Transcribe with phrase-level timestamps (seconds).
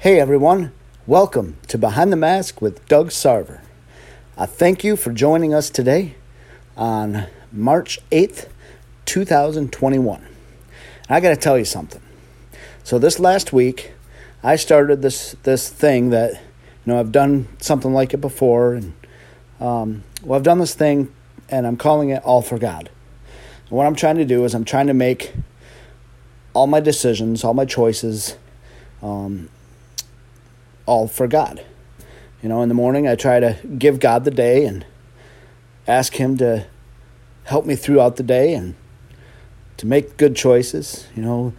[0.00, 0.70] Hey everyone,
[1.08, 3.62] welcome to Behind the Mask with Doug Sarver.
[4.36, 6.14] I thank you for joining us today
[6.76, 8.46] on March 8th,
[9.06, 10.24] 2021.
[11.08, 12.00] I got to tell you something.
[12.84, 13.94] So this last week,
[14.40, 16.38] I started this this thing that you
[16.86, 18.92] know I've done something like it before, and
[19.58, 21.12] um, well, I've done this thing,
[21.48, 22.88] and I'm calling it All for God.
[23.68, 25.32] And what I'm trying to do is I'm trying to make
[26.54, 28.36] all my decisions, all my choices,
[29.02, 29.48] um,
[30.88, 31.64] all for God.
[32.42, 34.86] You know, in the morning, I try to give God the day and
[35.86, 36.66] ask Him to
[37.44, 38.74] help me throughout the day and
[39.76, 41.52] to make good choices, you know.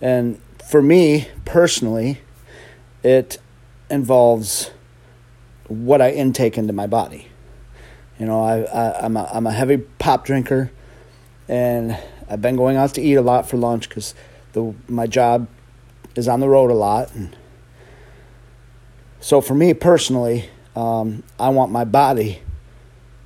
[0.00, 2.20] And for me personally,
[3.02, 3.38] it
[3.88, 4.70] involves
[5.68, 7.28] what I intake into my body.
[8.18, 10.70] You know, I, I, am a, I'm a heavy pop drinker,
[11.48, 11.96] and
[12.28, 14.14] I've been going out to eat a lot for lunch because
[14.88, 15.48] my job
[16.16, 17.36] is on the road a lot, and
[19.20, 22.42] so for me personally, um, I want my body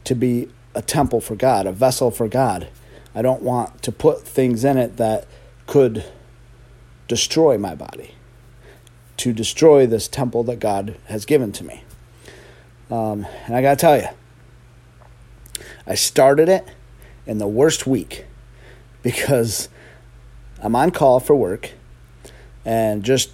[0.04, 2.68] to be a temple for God, a vessel for God.
[3.14, 5.26] I don't want to put things in it that
[5.66, 6.04] could
[7.06, 8.14] destroy my body,
[9.18, 11.84] to destroy this temple that God has given to me.
[12.90, 14.08] Um, and I got to tell you,
[15.86, 16.66] I started it
[17.26, 18.24] in the worst week
[19.02, 19.68] because
[20.60, 21.70] I'm on call for work,
[22.64, 23.30] and just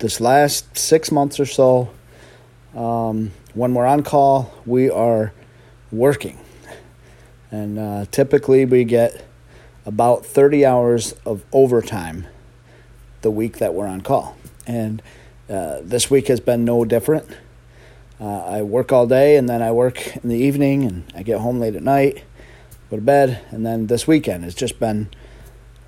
[0.00, 1.90] this last six months or so,
[2.74, 5.32] um, when we're on call, we are
[5.92, 6.38] working.
[7.50, 9.24] And uh, typically we get
[9.86, 12.26] about 30 hours of overtime
[13.22, 14.36] the week that we're on call.
[14.66, 15.02] And
[15.48, 17.28] uh, this week has been no different.
[18.20, 21.40] Uh, I work all day and then I work in the evening and I get
[21.40, 22.24] home late at night,
[22.90, 25.08] go to bed, and then this weekend has just been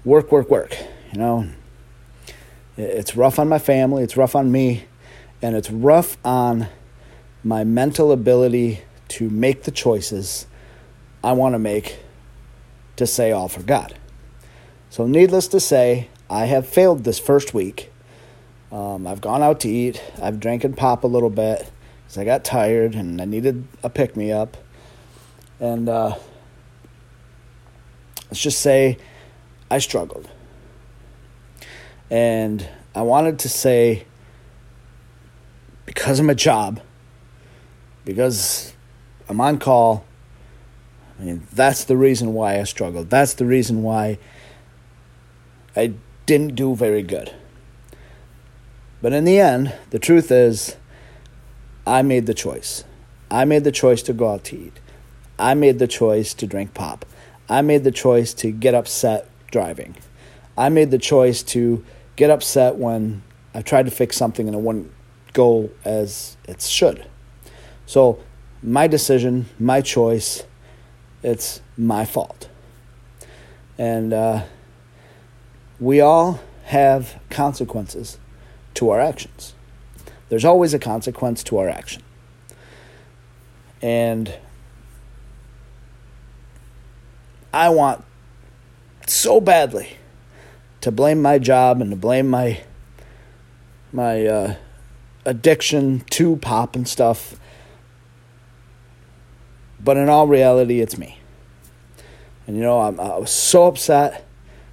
[0.05, 0.77] work, work, work.
[1.13, 1.49] You know,
[2.77, 4.85] it's rough on my family, it's rough on me,
[5.41, 6.69] and it's rough on
[7.47, 10.47] my mental ability to make the choices
[11.23, 12.01] I want to make
[12.97, 13.97] to say all for God.
[14.91, 17.93] So, needless to say, I have failed this first week.
[18.73, 21.71] Um, I've gone out to eat, I've drank and pop a little bit
[22.03, 24.57] because I got tired and I needed a pick me up.
[25.61, 26.17] And uh,
[28.25, 28.99] let's just say
[29.71, 30.29] I struggled.
[32.11, 34.05] And I wanted to say,
[35.85, 36.81] because of my job,
[38.07, 38.73] because
[39.29, 40.07] I'm on call.
[41.21, 43.11] I mean, that's the reason why I struggled.
[43.11, 44.19] That's the reason why
[45.75, 45.93] I
[46.25, 47.35] didn't do very good.
[49.03, 50.77] But in the end, the truth is,
[51.87, 52.85] I made the choice.
[53.31, 54.81] I made the choice to go out to eat.
[55.39, 57.05] I made the choice to drink pop.
[57.49, 59.97] I made the choice to get upset driving.
[60.57, 61.85] I made the choice to
[62.15, 63.23] get upset when
[63.53, 64.91] I tried to fix something and it wouldn't
[65.33, 67.07] go as it should.
[67.87, 68.19] So,
[68.63, 70.43] my decision, my choice,
[71.23, 72.49] it's my fault.
[73.79, 74.45] And uh,
[75.79, 78.19] we all have consequences
[78.75, 79.55] to our actions.
[80.29, 82.03] There's always a consequence to our action.
[83.81, 84.35] And
[87.53, 88.05] I want
[89.07, 89.97] so badly
[90.81, 92.61] to blame my job and to blame my
[93.93, 94.55] my uh,
[95.25, 97.39] addiction to pop and stuff
[99.87, 101.21] but in all reality, it's me.
[102.45, 104.27] And you know, I'm, I was so upset,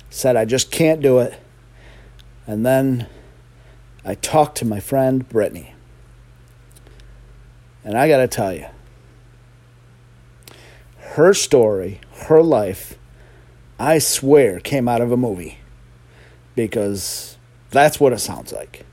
[0.10, 1.40] said I just can't do it.
[2.48, 3.06] And then
[4.04, 5.76] I talked to my friend Brittany.
[7.86, 8.66] And I got to tell you,
[10.98, 12.98] her story, her life,
[13.78, 15.60] I swear came out of a movie
[16.56, 17.38] because
[17.70, 18.84] that's what it sounds like.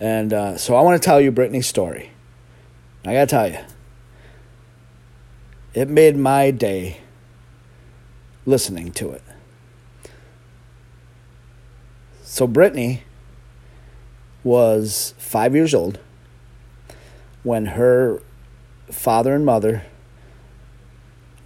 [0.00, 2.10] And uh, so I want to tell you Brittany's story.
[3.04, 3.58] I got to tell you,
[5.72, 6.98] it made my day
[8.44, 9.22] listening to it.
[12.22, 13.02] So, Brittany
[14.42, 15.98] was five years old
[17.42, 18.20] when her
[18.90, 19.84] father and mother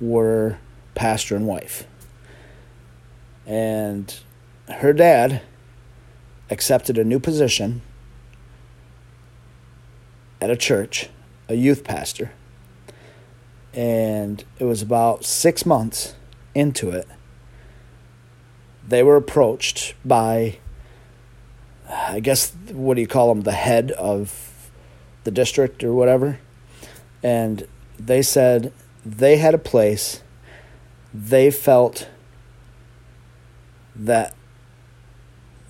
[0.00, 0.59] were
[0.94, 1.87] pastor and wife.
[3.47, 4.15] And
[4.69, 5.43] her dad
[6.50, 7.82] accepted a new position
[10.41, 11.09] at a church,
[11.49, 12.32] a youth pastor
[13.75, 16.15] and it was about six months
[16.55, 17.09] into it.
[18.87, 20.59] They were approached by,
[21.88, 24.71] I guess, what do you call them, the head of
[25.25, 26.38] the district or whatever.
[27.23, 27.67] And
[27.99, 28.73] they said
[29.05, 30.23] they had a place
[31.12, 32.09] they felt
[33.94, 34.35] that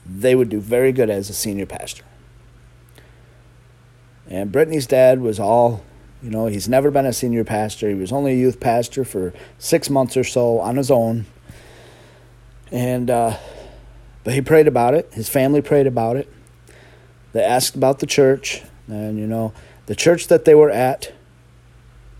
[0.06, 2.04] they would do very good as a senior pastor.
[4.28, 5.84] And Brittany's dad was all,
[6.24, 7.90] you know, he's never been a senior pastor.
[7.90, 11.26] He was only a youth pastor for six months or so on his own.
[12.72, 13.36] And, uh,
[14.24, 15.12] but he prayed about it.
[15.12, 16.32] His family prayed about it.
[17.34, 18.62] They asked about the church.
[18.88, 19.52] And, you know,
[19.84, 21.12] the church that they were at,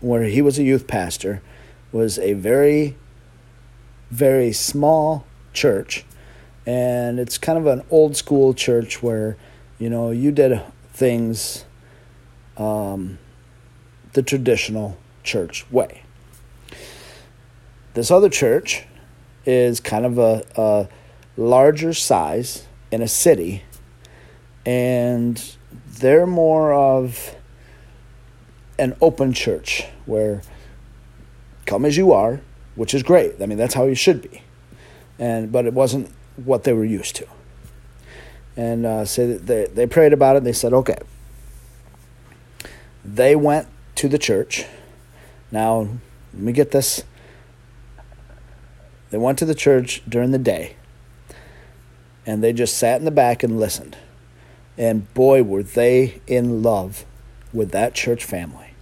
[0.01, 1.41] where he was a youth pastor,
[1.91, 2.95] was a very,
[4.11, 6.05] very small church.
[6.67, 9.35] And it's kind of an old school church where,
[9.79, 10.61] you know, you did
[10.93, 11.65] things
[12.55, 13.17] um,
[14.15, 16.01] the traditional church way.
[17.93, 18.85] This other church
[19.45, 20.87] is kind of a, a
[21.37, 23.63] larger size in a city,
[24.65, 25.55] and
[25.99, 27.35] they're more of
[28.79, 30.41] an open church where
[31.65, 32.41] come as you are,
[32.75, 33.41] which is great.
[33.41, 34.41] I mean, that's how you should be.
[35.19, 37.27] And but it wasn't what they were used to.
[38.55, 40.45] And uh, so they they prayed about it.
[40.45, 40.97] They said, okay,
[43.03, 44.65] they went to the church.
[45.51, 45.87] Now,
[46.33, 47.03] let me get this.
[49.09, 50.75] They went to the church during the day
[52.25, 53.97] and they just sat in the back and listened.
[54.77, 57.05] And boy, were they in love
[57.53, 58.73] with that church family.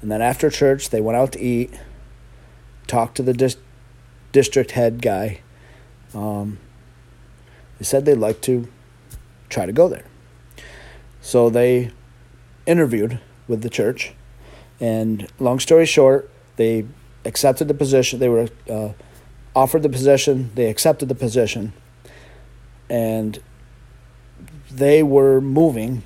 [0.00, 1.78] And then after church, they went out to eat,
[2.86, 3.58] talked to the dis-
[4.32, 5.40] district head guy.
[6.14, 6.58] Um,
[7.78, 8.68] they said they'd like to
[9.48, 10.04] try to go there.
[11.20, 11.90] So they
[12.66, 14.12] interviewed with the church,
[14.78, 16.86] and long story short, they
[17.24, 18.20] accepted the position.
[18.20, 18.90] They were uh,
[19.56, 20.50] offered the position.
[20.54, 21.72] They accepted the position,
[22.88, 23.42] and
[24.70, 26.02] they were moving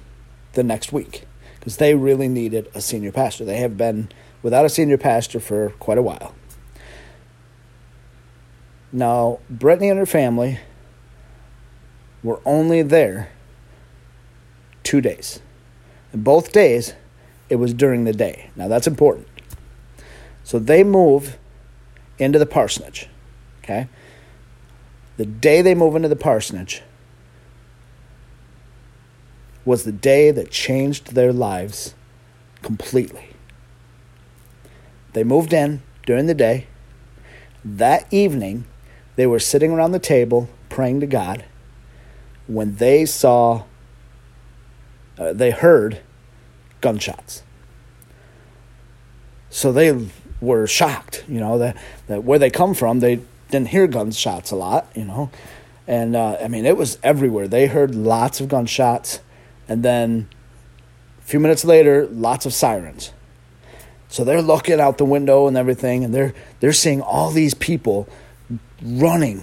[0.55, 1.25] the next week
[1.59, 3.44] because they really needed a senior pastor.
[3.44, 4.09] They have been
[4.43, 6.35] without a senior pastor for quite a while.
[8.93, 10.59] Now, Brittany and her family
[12.23, 13.31] were only there
[14.83, 15.41] two days.
[16.12, 16.94] And both days,
[17.53, 18.49] it was during the day.
[18.57, 19.29] Now that's important.
[20.43, 21.37] So they move
[22.19, 23.09] into the parsonage.
[23.63, 23.89] Okay?
[25.19, 26.81] The day they move into the parsonage
[29.67, 31.95] was the day that changed their lives
[32.63, 33.29] completely.
[35.13, 36.69] They moved in during the day.
[37.63, 38.65] That evening,
[39.17, 41.45] they were sitting around the table praying to God
[42.47, 43.65] when they saw
[45.19, 46.01] uh, they heard
[46.82, 47.43] gunshots.
[49.49, 50.08] So they
[50.43, 51.76] were shocked, you know, that,
[52.08, 53.20] that where they come from, they
[53.50, 55.31] didn't hear gunshots a lot, you know.
[55.87, 57.49] And uh, I mean, it was everywhere.
[57.49, 59.20] They heard lots of gunshots.
[59.69, 60.29] And then
[61.19, 63.12] a few minutes later, lots of sirens.
[64.08, 68.08] So they're looking out the window and everything, and they're, they're seeing all these people
[68.82, 69.43] running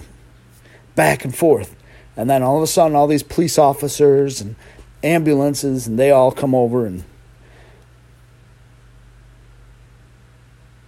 [0.94, 1.74] back and forth.
[2.16, 4.54] And then all of a sudden, all these police officers and
[5.02, 7.04] ambulances, and they all come over and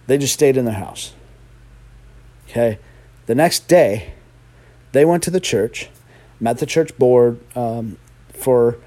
[0.07, 1.13] they just stayed in their house.
[2.49, 2.79] Okay.
[3.25, 4.13] The next day,
[4.91, 5.89] they went to the church,
[6.39, 7.97] met the church board um,
[8.29, 8.77] for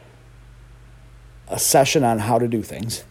[1.49, 3.05] a session on how to do things,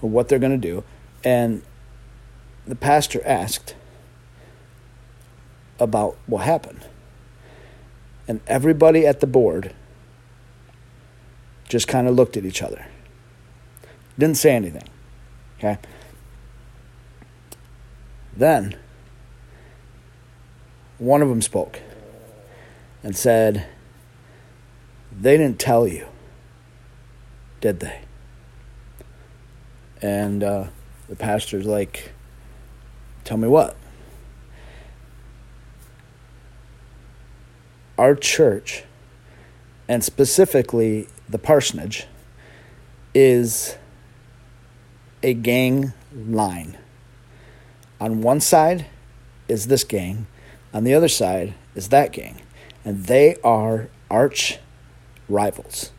[0.00, 0.84] what they're going to do.
[1.24, 1.62] And
[2.66, 3.74] the pastor asked
[5.78, 6.86] about what happened.
[8.26, 9.74] And everybody at the board
[11.68, 12.86] just kind of looked at each other.
[14.18, 14.88] Didn't say anything.
[15.58, 15.78] Okay?
[18.38, 18.76] Then,
[20.98, 21.80] one of them spoke
[23.02, 23.66] and said,
[25.10, 26.06] They didn't tell you,
[27.60, 28.02] did they?
[30.00, 30.68] And uh,
[31.08, 32.12] the pastor's like,
[33.24, 33.76] Tell me what?
[37.98, 38.84] Our church,
[39.88, 42.06] and specifically the parsonage
[43.12, 43.76] is
[45.24, 46.78] a gang line.
[48.00, 48.86] On one side
[49.48, 50.26] is this gang,
[50.72, 52.42] on the other side is that gang,
[52.84, 54.58] and they are arch
[55.28, 55.90] rivals.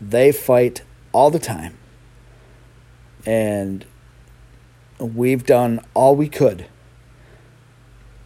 [0.00, 1.78] They fight all the time.
[3.26, 3.84] And
[4.98, 6.66] we've done all we could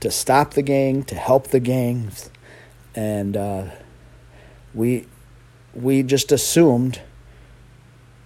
[0.00, 2.30] to stop the gang, to help the gangs,
[2.94, 3.66] and uh,
[4.74, 5.06] we
[5.74, 7.00] we just assumed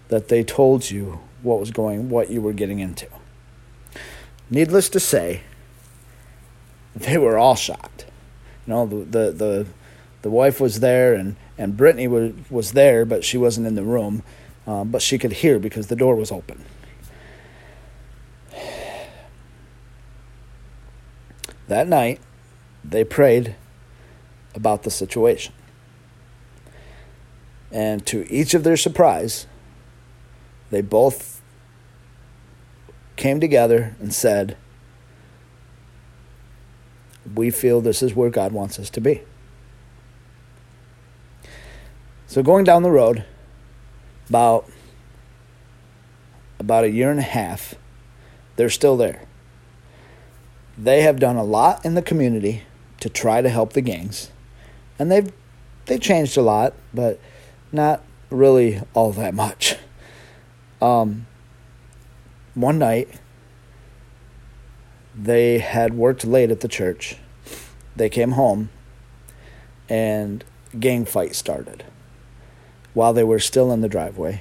[0.09, 3.07] that they told you what was going, what you were getting into.
[4.49, 5.43] Needless to say,
[6.95, 8.07] they were all shocked.
[8.67, 9.67] You know, the the the,
[10.23, 13.83] the wife was there, and and Brittany was was there, but she wasn't in the
[13.83, 14.23] room,
[14.67, 16.65] uh, but she could hear because the door was open.
[21.69, 22.21] That night,
[22.85, 23.57] they prayed
[24.55, 25.53] about the situation.
[27.73, 29.47] And to each of their surprise,
[30.71, 31.36] they both
[33.17, 34.57] came together and said,
[37.35, 39.23] We feel this is where God wants us to be.
[42.27, 43.25] So going down the road,
[44.29, 44.69] about
[46.59, 47.75] about a year and a half,
[48.57, 49.23] they're still there.
[50.77, 52.65] They have done a lot in the community
[53.01, 54.31] to try to help the gangs,
[54.99, 55.33] and they've
[55.87, 57.21] they changed a lot, but
[57.73, 59.77] not really all that much.
[60.83, 61.27] Um,
[62.57, 63.09] one night,
[65.15, 67.17] they had worked late at the church.
[67.95, 68.71] They came home,
[69.89, 70.43] and
[70.81, 71.85] gang fight started
[72.95, 74.41] while they were still in the driveway.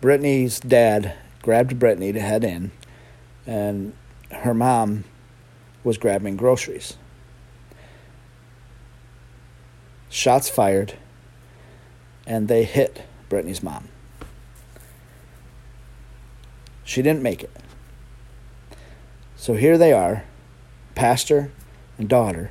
[0.00, 2.70] Brittany's dad grabbed Brittany to head in,
[3.46, 3.94] and
[4.30, 5.04] her mom
[5.82, 6.96] was grabbing groceries.
[10.08, 10.94] Shots fired,
[12.26, 13.88] and they hit Brittany's mom.
[16.84, 17.50] She didn't make it.
[19.36, 20.24] So here they are,
[20.94, 21.50] pastor
[21.98, 22.50] and daughter,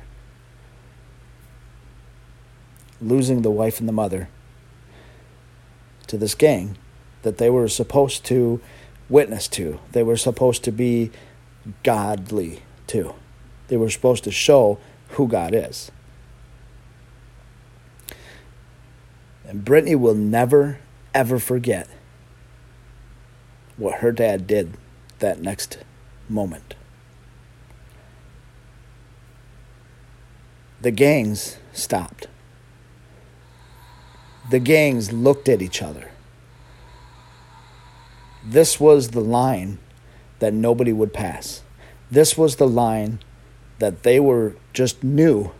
[3.00, 4.28] losing the wife and the mother
[6.08, 6.76] to this gang
[7.22, 8.60] that they were supposed to
[9.08, 9.80] witness to.
[9.92, 11.10] They were supposed to be
[11.82, 13.14] godly to.
[13.68, 14.78] They were supposed to show
[15.10, 15.90] who God is.
[19.46, 20.78] And Brittany will never,
[21.14, 21.88] ever forget
[23.76, 24.76] what her dad did
[25.18, 25.78] that next
[26.28, 26.74] moment.
[30.80, 32.28] The gangs stopped
[34.50, 36.10] the gangs looked at each other.
[38.44, 39.78] This was the line
[40.38, 41.62] that nobody would pass.
[42.10, 43.20] This was the line
[43.78, 45.52] that they were just knew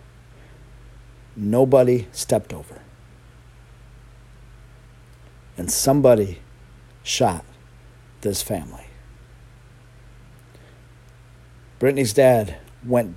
[1.34, 2.82] nobody stepped over.
[5.56, 6.40] And somebody
[7.02, 7.44] shot
[8.24, 8.86] this family.
[11.78, 13.14] Brittany's dad went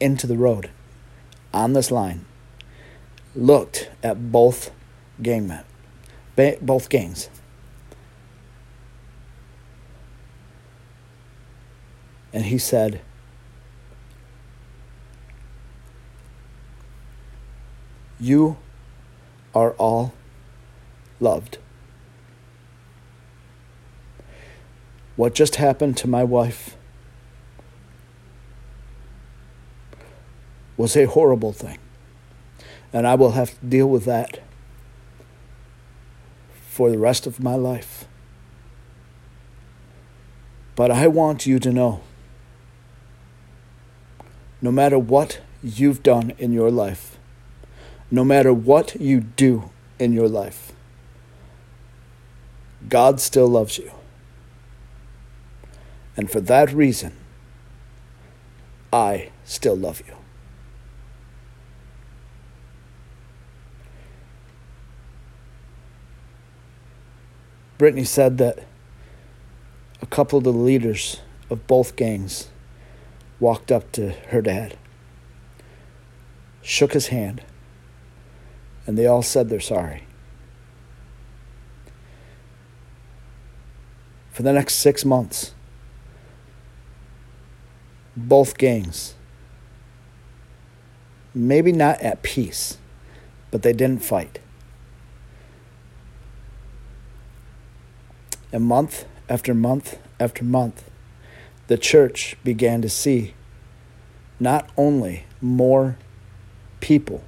[0.00, 0.70] into the road
[1.54, 2.26] on this line,
[3.34, 4.72] looked at both
[5.22, 5.64] gang met,
[6.66, 7.30] both gangs.
[12.32, 13.00] And he said,
[18.18, 18.56] You
[19.54, 20.12] are all
[21.20, 21.58] loved.
[25.20, 26.78] What just happened to my wife
[30.78, 31.76] was a horrible thing.
[32.90, 34.40] And I will have to deal with that
[36.70, 38.06] for the rest of my life.
[40.74, 42.00] But I want you to know
[44.62, 47.18] no matter what you've done in your life,
[48.10, 50.72] no matter what you do in your life,
[52.88, 53.92] God still loves you.
[56.20, 57.14] And for that reason,
[58.92, 60.16] I still love you.
[67.78, 68.66] Brittany said that
[70.02, 72.50] a couple of the leaders of both gangs
[73.38, 74.76] walked up to her dad,
[76.60, 77.40] shook his hand,
[78.86, 80.02] and they all said they're sorry.
[84.32, 85.54] For the next six months,
[88.28, 89.14] both gangs,
[91.34, 92.78] maybe not at peace,
[93.50, 94.40] but they didn't fight.
[98.52, 100.90] And month after month after month,
[101.68, 103.34] the church began to see
[104.40, 105.96] not only more
[106.80, 107.22] people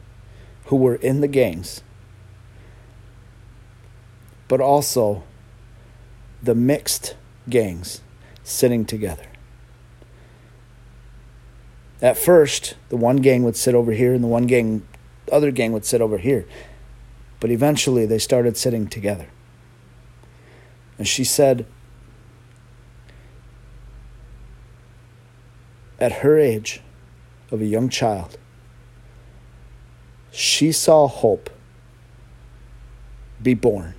[0.66, 1.82] who were in the gangs,
[4.48, 5.22] but also
[6.42, 7.14] the mixed
[7.48, 8.00] gangs
[8.42, 9.31] sitting together.
[12.02, 14.84] At first, the one gang would sit over here and the one gang,
[15.26, 16.44] the other gang would sit over here.
[17.38, 19.28] But eventually they started sitting together.
[20.98, 21.64] And she said,
[26.00, 26.80] at her age
[27.52, 28.36] of a young child,
[30.32, 31.50] she saw hope
[33.40, 33.94] be born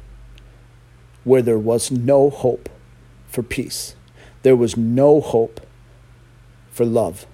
[1.23, 2.67] where there was no hope
[3.27, 3.95] for peace.
[4.41, 5.61] There was no hope
[6.69, 7.25] for love.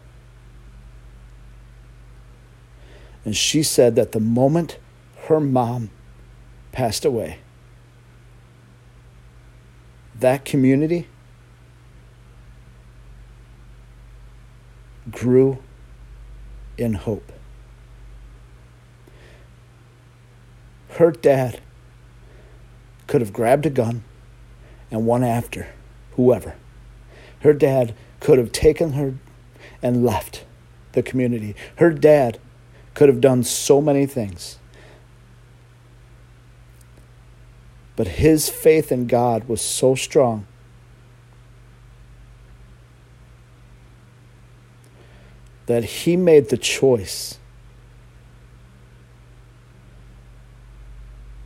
[3.25, 4.77] And she said that the moment
[5.27, 5.89] her mom
[6.71, 7.39] passed away,
[10.19, 11.07] that community
[15.11, 15.59] grew
[16.77, 17.31] in hope.
[20.99, 21.61] her dad
[23.07, 24.03] could have grabbed a gun
[24.91, 25.67] and went after
[26.17, 26.55] whoever.
[27.39, 29.13] Her dad could have taken her
[29.81, 30.43] and left
[30.91, 31.55] the community.
[31.77, 32.37] Her dad
[32.93, 34.57] could have done so many things.
[37.95, 40.47] But his faith in God was so strong
[45.65, 47.37] that he made the choice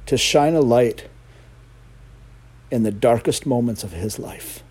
[0.05, 1.07] to shine a light
[2.69, 4.63] in the darkest moments of his life.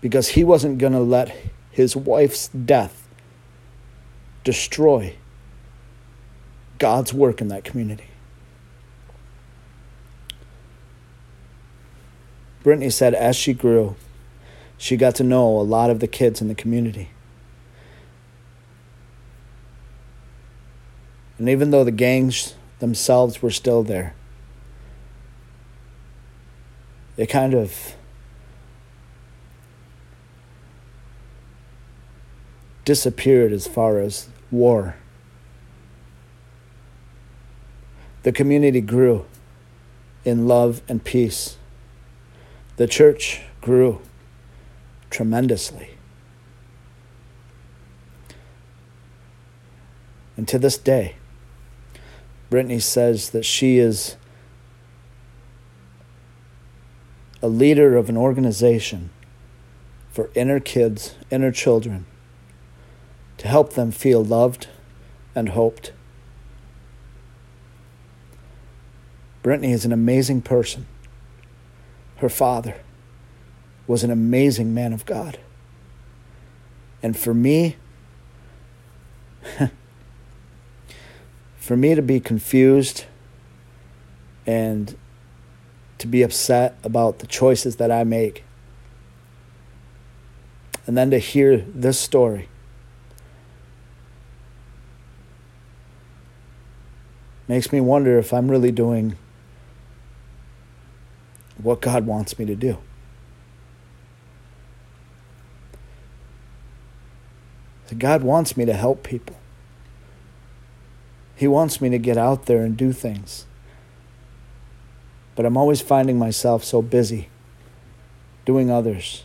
[0.00, 1.36] Because he wasn't going to let
[1.70, 3.06] his wife's death
[4.44, 5.16] destroy
[6.78, 8.04] God's work in that community.
[12.62, 13.96] Brittany said as she grew,
[14.76, 17.10] she got to know a lot of the kids in the community.
[21.38, 24.14] And even though the gangs themselves were still there,
[27.16, 27.94] they kind of
[32.84, 34.96] disappeared as far as war.
[38.22, 39.24] The community grew
[40.24, 41.56] in love and peace.
[42.76, 44.00] The church grew
[45.10, 45.90] tremendously.
[50.36, 51.16] And to this day,
[52.48, 54.16] Brittany says that she is
[57.42, 59.10] a leader of an organization
[60.10, 62.06] for inner kids, inner children,
[63.40, 64.68] to help them feel loved
[65.34, 65.92] and hoped.
[69.42, 70.86] Brittany is an amazing person.
[72.16, 72.76] Her father
[73.86, 75.38] was an amazing man of God.
[77.02, 77.76] And for me,
[81.56, 83.06] for me to be confused
[84.46, 84.98] and
[85.96, 88.44] to be upset about the choices that I make,
[90.86, 92.50] and then to hear this story.
[97.50, 99.16] Makes me wonder if I'm really doing
[101.60, 102.78] what God wants me to do.
[107.98, 109.36] God wants me to help people.
[111.34, 113.46] He wants me to get out there and do things.
[115.34, 117.30] But I'm always finding myself so busy
[118.44, 119.24] doing others.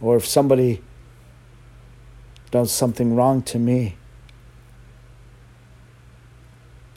[0.00, 0.82] Or if somebody
[2.50, 3.98] does something wrong to me,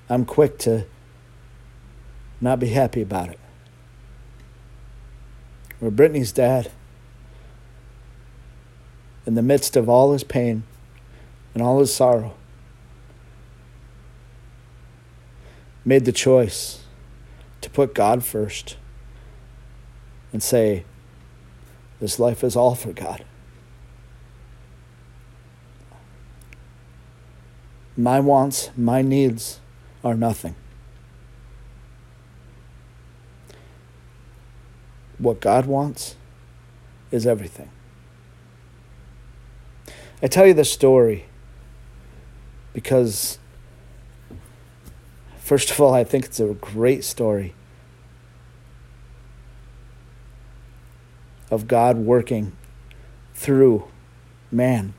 [0.09, 0.85] I'm quick to
[2.41, 3.39] not be happy about it.
[5.81, 6.71] Or Brittany's dad
[9.25, 10.63] in the midst of all his pain
[11.53, 12.33] and all his sorrow,
[15.85, 16.83] made the choice
[17.61, 18.77] to put God first
[20.31, 20.83] and say,
[21.99, 23.23] This life is all for God.
[27.95, 29.59] My wants, my needs
[30.03, 30.55] are nothing.
[35.17, 36.15] What God wants
[37.11, 37.69] is everything.
[40.21, 41.25] I tell you this story
[42.73, 43.39] because,
[45.37, 47.53] first of all, I think it's a great story
[51.51, 52.53] of God working
[53.35, 53.87] through
[54.51, 54.93] man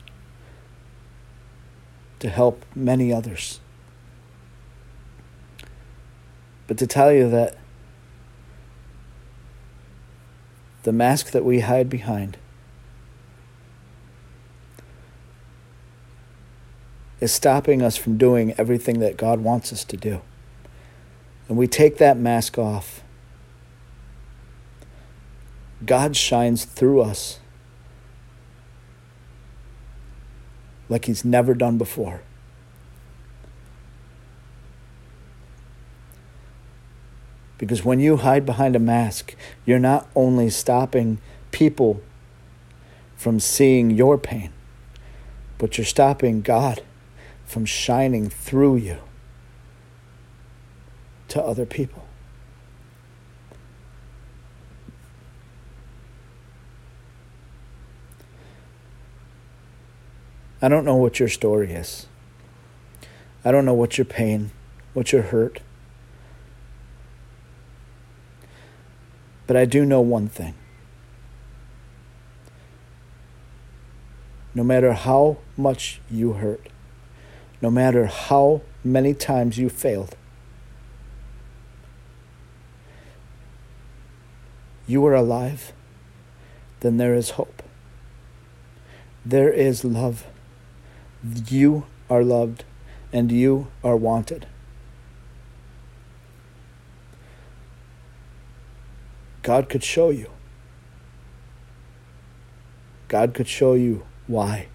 [2.19, 3.59] to help many others.
[6.67, 7.57] But to tell you that
[10.83, 12.37] the mask that we hide behind
[17.19, 20.21] is stopping us from doing everything that God wants us to do.
[21.47, 23.01] And we take that mask off.
[25.85, 27.39] God shines through us
[30.89, 32.21] like He's never done before.
[37.65, 41.17] Because when you hide behind a mask, you're not only stopping
[41.49, 41.99] people
[43.15, 44.51] from seeing your pain,
[45.57, 46.83] but you're stopping God
[47.43, 48.97] from shining through you
[51.29, 52.05] to other people.
[60.61, 62.05] I don't know what your story is.
[63.43, 64.51] I don't know what your pain,
[64.93, 65.61] what your hurt.
[69.47, 70.55] But I do know one thing.
[74.53, 76.67] No matter how much you hurt,
[77.61, 80.15] no matter how many times you failed.
[84.87, 85.73] You are alive,
[86.81, 87.63] then there is hope.
[89.25, 90.25] There is love.
[91.47, 92.63] You are loved
[93.11, 94.45] and you are wanted.
[99.45, 100.31] God could show you.
[103.07, 104.69] God could show you why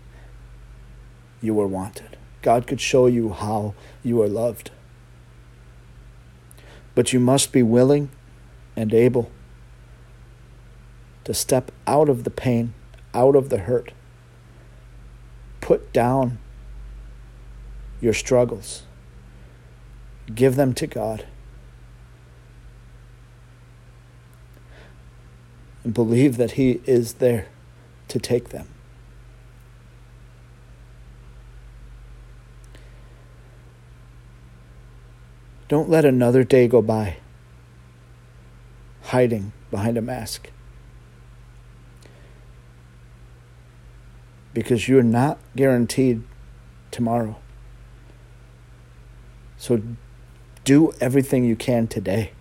[1.43, 2.17] you were wanted.
[2.41, 4.71] God could show you how you are loved.
[6.95, 8.11] But you must be willing
[8.77, 9.33] and able
[11.25, 12.73] to step out of the pain,
[13.13, 13.93] out of the hurt.
[15.61, 16.39] Put down
[18.01, 18.85] your struggles,
[20.33, 21.27] give them to God.
[25.85, 27.47] And believe that He is there
[28.09, 28.69] to take them.
[35.69, 37.19] Don't let another day go by
[39.05, 40.51] hiding behind a mask.
[44.53, 46.25] Because you're not guaranteed
[46.91, 47.37] tomorrow.
[49.57, 49.81] So
[50.65, 52.33] do everything you can today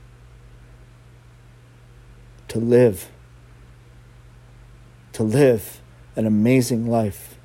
[2.47, 3.09] to live,
[5.19, 5.81] to live
[6.15, 7.37] an amazing life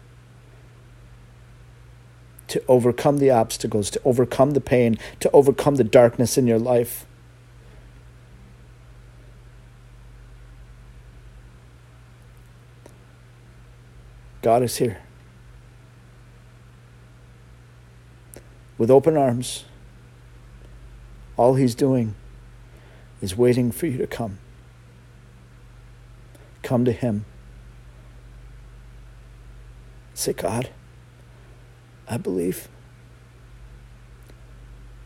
[2.47, 7.05] to overcome the obstacles, to overcome the pain, to overcome the darkness in your life.
[14.41, 14.99] God is here.
[18.79, 19.65] With open arms,
[21.37, 22.15] all He's doing
[23.21, 24.39] is waiting for you to come.
[26.63, 27.25] Come to Him.
[30.14, 30.70] Say, God,
[32.09, 32.68] I believe.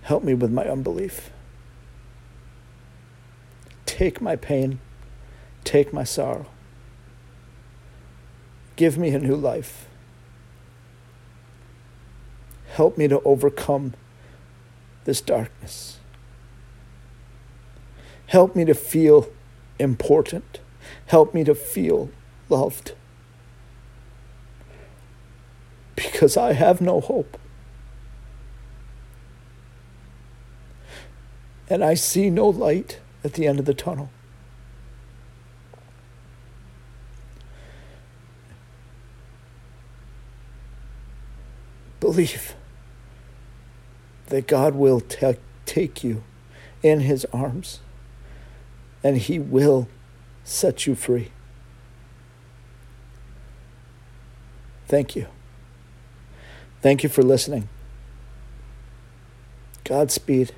[0.02, 1.30] Help me with my unbelief.
[3.86, 4.80] Take my pain,
[5.64, 6.46] take my sorrow.
[8.76, 9.88] Give me a new life.
[12.68, 13.94] Help me to overcome
[15.04, 15.98] this darkness.
[18.26, 19.28] Help me to feel
[19.78, 20.60] important.
[21.06, 22.10] Help me to feel
[22.48, 22.92] loved
[26.02, 27.38] because I have no hope.
[31.70, 34.10] And I see no light at the end of the tunnel.
[42.00, 42.54] Believe
[44.26, 45.34] that God will t-
[45.66, 46.22] take you
[46.82, 47.80] in his arms
[49.02, 49.88] and he will
[50.44, 51.32] set you free.
[54.86, 55.26] Thank you.
[56.80, 57.68] Thank you for listening.
[59.84, 60.52] Godspeed.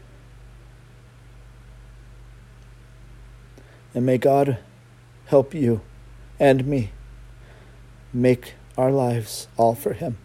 [3.95, 4.59] And may God
[5.27, 5.81] help you
[6.39, 6.91] and me
[8.13, 10.19] make our lives all for Him.